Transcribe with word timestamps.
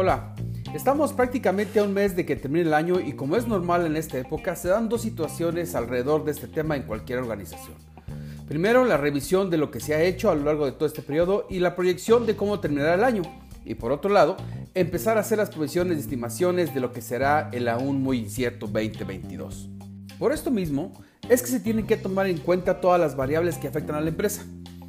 Hola, 0.00 0.32
estamos 0.74 1.12
prácticamente 1.12 1.80
a 1.80 1.82
un 1.82 1.92
mes 1.92 2.14
de 2.14 2.24
que 2.24 2.36
termine 2.36 2.66
el 2.66 2.72
año 2.72 3.00
y 3.00 3.14
como 3.14 3.34
es 3.34 3.48
normal 3.48 3.84
en 3.84 3.96
esta 3.96 4.16
época, 4.16 4.54
se 4.54 4.68
dan 4.68 4.88
dos 4.88 5.02
situaciones 5.02 5.74
alrededor 5.74 6.24
de 6.24 6.30
este 6.30 6.46
tema 6.46 6.76
en 6.76 6.84
cualquier 6.84 7.18
organización. 7.18 7.74
Primero, 8.46 8.84
la 8.84 8.96
revisión 8.96 9.50
de 9.50 9.58
lo 9.58 9.72
que 9.72 9.80
se 9.80 9.96
ha 9.96 10.02
hecho 10.04 10.30
a 10.30 10.36
lo 10.36 10.44
largo 10.44 10.66
de 10.66 10.70
todo 10.70 10.86
este 10.86 11.02
periodo 11.02 11.48
y 11.50 11.58
la 11.58 11.74
proyección 11.74 12.26
de 12.26 12.36
cómo 12.36 12.60
terminará 12.60 12.94
el 12.94 13.02
año. 13.02 13.22
Y 13.64 13.74
por 13.74 13.90
otro 13.90 14.08
lado, 14.08 14.36
empezar 14.74 15.16
a 15.16 15.22
hacer 15.22 15.38
las 15.38 15.50
provisiones 15.50 15.96
y 15.96 16.00
estimaciones 16.02 16.72
de 16.72 16.78
lo 16.78 16.92
que 16.92 17.02
será 17.02 17.50
el 17.52 17.66
aún 17.66 18.00
muy 18.00 18.18
incierto 18.18 18.68
2022. 18.68 19.68
Por 20.16 20.30
esto 20.30 20.52
mismo, 20.52 20.92
es 21.28 21.42
que 21.42 21.48
se 21.48 21.58
tienen 21.58 21.88
que 21.88 21.96
tomar 21.96 22.28
en 22.28 22.38
cuenta 22.38 22.80
todas 22.80 23.00
las 23.00 23.16
variables 23.16 23.58
que 23.58 23.66
afectan 23.66 23.96
a 23.96 24.00
la 24.00 24.10
empresa. 24.10 24.46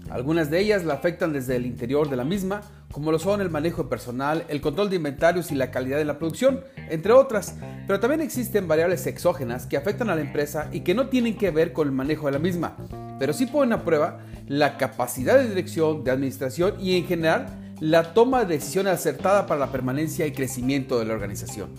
Algunas 0.09 0.49
de 0.49 0.59
ellas 0.59 0.85
la 0.85 0.95
afectan 0.95 1.33
desde 1.33 1.55
el 1.55 1.65
interior 1.65 2.09
de 2.09 2.15
la 2.15 2.23
misma, 2.23 2.61
como 2.91 3.11
lo 3.11 3.19
son 3.19 3.41
el 3.41 3.49
manejo 3.49 3.89
personal, 3.89 4.43
el 4.49 4.59
control 4.59 4.89
de 4.89 4.95
inventarios 4.95 5.51
y 5.51 5.55
la 5.55 5.69
calidad 5.69 5.97
de 5.97 6.05
la 6.05 6.17
producción, 6.17 6.61
entre 6.89 7.13
otras. 7.13 7.55
Pero 7.85 7.99
también 7.99 8.21
existen 8.21 8.67
variables 8.67 9.05
exógenas 9.05 9.67
que 9.67 9.77
afectan 9.77 10.09
a 10.09 10.15
la 10.15 10.21
empresa 10.21 10.69
y 10.71 10.81
que 10.81 10.95
no 10.95 11.09
tienen 11.09 11.37
que 11.37 11.51
ver 11.51 11.73
con 11.73 11.87
el 11.87 11.93
manejo 11.93 12.25
de 12.25 12.31
la 12.31 12.39
misma, 12.39 12.75
pero 13.19 13.33
sí 13.33 13.45
ponen 13.45 13.73
a 13.73 13.83
prueba 13.83 14.19
la 14.47 14.77
capacidad 14.77 15.37
de 15.37 15.47
dirección, 15.47 16.03
de 16.03 16.11
administración 16.11 16.73
y 16.79 16.97
en 16.97 17.05
general 17.05 17.45
la 17.79 18.13
toma 18.13 18.43
de 18.43 18.55
decisiones 18.55 18.93
acertada 18.93 19.45
para 19.45 19.59
la 19.59 19.71
permanencia 19.71 20.25
y 20.25 20.31
crecimiento 20.31 20.97
de 20.97 21.05
la 21.05 21.13
organización. 21.13 21.69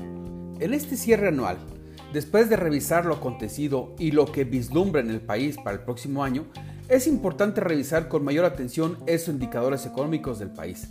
En 0.60 0.72
este 0.72 0.96
cierre 0.96 1.28
anual, 1.28 1.58
después 2.12 2.48
de 2.48 2.56
revisar 2.56 3.06
lo 3.06 3.14
acontecido 3.14 3.94
y 3.98 4.12
lo 4.12 4.26
que 4.26 4.44
vislumbra 4.44 5.00
en 5.00 5.10
el 5.10 5.20
país 5.20 5.56
para 5.56 5.72
el 5.72 5.82
próximo 5.82 6.22
año, 6.22 6.46
es 6.90 7.06
importante 7.06 7.60
revisar 7.60 8.08
con 8.08 8.24
mayor 8.24 8.44
atención 8.44 8.98
esos 9.06 9.28
indicadores 9.28 9.86
económicos 9.86 10.40
del 10.40 10.50
país, 10.50 10.88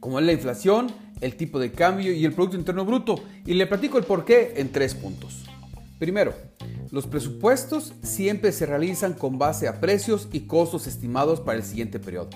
como 0.00 0.18
es 0.18 0.24
la 0.24 0.32
inflación, 0.32 0.90
el 1.20 1.36
tipo 1.36 1.60
de 1.60 1.70
cambio 1.70 2.12
y 2.12 2.24
el 2.24 2.32
Producto 2.32 2.56
Interno 2.56 2.86
Bruto, 2.86 3.16
y 3.44 3.52
le 3.52 3.66
platico 3.66 3.98
el 3.98 4.04
porqué 4.04 4.54
en 4.56 4.72
tres 4.72 4.94
puntos. 4.94 5.44
Primero, 5.98 6.34
los 6.90 7.06
presupuestos 7.06 7.92
siempre 8.02 8.50
se 8.50 8.64
realizan 8.64 9.12
con 9.12 9.38
base 9.38 9.68
a 9.68 9.78
precios 9.78 10.28
y 10.32 10.40
costos 10.40 10.86
estimados 10.86 11.40
para 11.40 11.58
el 11.58 11.64
siguiente 11.64 12.00
periodo, 12.00 12.30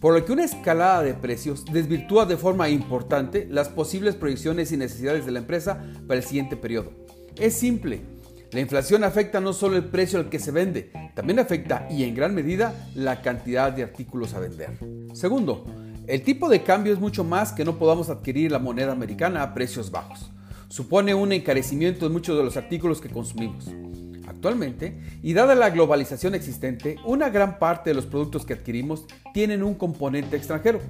por 0.00 0.14
lo 0.14 0.24
que 0.24 0.32
una 0.32 0.44
escalada 0.44 1.04
de 1.04 1.14
precios 1.14 1.64
desvirtúa 1.64 2.26
de 2.26 2.36
forma 2.36 2.68
importante 2.68 3.46
las 3.48 3.68
posibles 3.68 4.16
proyecciones 4.16 4.72
y 4.72 4.76
necesidades 4.76 5.24
de 5.24 5.32
la 5.32 5.38
empresa 5.38 5.84
para 6.08 6.18
el 6.18 6.26
siguiente 6.26 6.56
periodo. 6.56 6.90
Es 7.36 7.54
simple, 7.54 8.02
la 8.50 8.60
inflación 8.60 9.04
afecta 9.04 9.40
no 9.40 9.52
solo 9.52 9.76
el 9.76 9.84
precio 9.84 10.18
al 10.18 10.30
que 10.30 10.38
se 10.38 10.50
vende, 10.50 10.90
también 11.14 11.38
afecta 11.38 11.86
y 11.90 12.04
en 12.04 12.14
gran 12.14 12.34
medida 12.34 12.88
la 12.94 13.20
cantidad 13.20 13.70
de 13.72 13.82
artículos 13.82 14.32
a 14.32 14.40
vender. 14.40 14.70
Segundo, 15.12 15.66
el 16.06 16.22
tipo 16.22 16.48
de 16.48 16.62
cambio 16.62 16.94
es 16.94 16.98
mucho 16.98 17.24
más 17.24 17.52
que 17.52 17.66
no 17.66 17.78
podamos 17.78 18.08
adquirir 18.08 18.50
la 18.50 18.58
moneda 18.58 18.92
americana 18.92 19.42
a 19.42 19.52
precios 19.52 19.90
bajos. 19.90 20.30
Supone 20.68 21.14
un 21.14 21.32
encarecimiento 21.32 22.06
de 22.06 22.12
muchos 22.12 22.38
de 22.38 22.44
los 22.44 22.56
artículos 22.56 23.02
que 23.02 23.10
consumimos. 23.10 23.68
Actualmente, 24.26 24.98
y 25.22 25.34
dada 25.34 25.54
la 25.54 25.68
globalización 25.68 26.34
existente, 26.34 26.96
una 27.04 27.28
gran 27.28 27.58
parte 27.58 27.90
de 27.90 27.94
los 27.94 28.06
productos 28.06 28.46
que 28.46 28.54
adquirimos 28.54 29.04
tienen 29.34 29.62
un 29.62 29.74
componente 29.74 30.36
extranjero. 30.36 30.80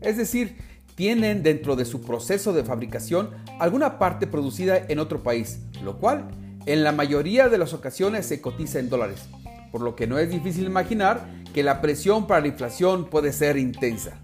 Es 0.00 0.16
decir, 0.16 0.56
tienen 0.96 1.44
dentro 1.44 1.76
de 1.76 1.84
su 1.84 2.00
proceso 2.00 2.52
de 2.52 2.64
fabricación 2.64 3.30
alguna 3.60 4.00
parte 4.00 4.26
producida 4.26 4.78
en 4.88 4.98
otro 4.98 5.22
país, 5.22 5.60
lo 5.84 5.98
cual 5.98 6.28
en 6.66 6.84
la 6.84 6.92
mayoría 6.92 7.48
de 7.48 7.58
las 7.58 7.72
ocasiones 7.72 8.26
se 8.26 8.40
cotiza 8.40 8.78
en 8.78 8.88
dólares, 8.88 9.28
por 9.70 9.82
lo 9.82 9.94
que 9.96 10.06
no 10.06 10.18
es 10.18 10.30
difícil 10.30 10.64
imaginar 10.64 11.26
que 11.52 11.62
la 11.62 11.80
presión 11.80 12.26
para 12.26 12.40
la 12.40 12.48
inflación 12.48 13.10
puede 13.10 13.32
ser 13.32 13.56
intensa. 13.56 14.18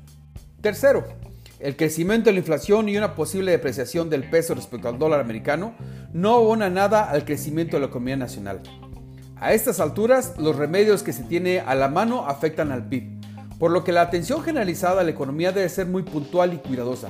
Tercero, 0.61 1.05
el 1.59 1.77
crecimiento 1.77 2.27
de 2.27 2.33
la 2.33 2.39
inflación 2.39 2.89
y 2.89 2.97
una 2.97 3.15
posible 3.15 3.53
depreciación 3.53 4.09
del 4.09 4.29
peso 4.29 4.55
respecto 4.55 4.89
al 4.89 4.99
dólar 4.99 5.21
americano 5.21 5.75
no 6.13 6.37
abona 6.37 6.71
nada 6.71 7.11
al 7.11 7.25
crecimiento 7.25 7.77
de 7.77 7.81
la 7.81 7.87
economía 7.87 8.17
nacional. 8.17 8.61
A 9.37 9.53
estas 9.53 9.81
alturas, 9.81 10.35
los 10.39 10.57
remedios 10.57 11.03
que 11.03 11.13
se 11.13 11.25
tiene 11.25 11.61
a 11.61 11.75
la 11.75 11.89
mano 11.89 12.27
afectan 12.27 12.73
al 12.73 12.89
PIB, 12.89 13.21
por 13.59 13.71
lo 13.71 13.85
que 13.85 13.93
la 13.93 14.03
atención 14.03 14.43
generalizada 14.43 15.03
a 15.03 15.05
la 15.05 15.11
economía 15.11 15.53
debe 15.53 15.69
ser 15.69 15.87
muy 15.87 16.03
puntual 16.03 16.55
y 16.55 16.59
cuidadosa, 16.59 17.09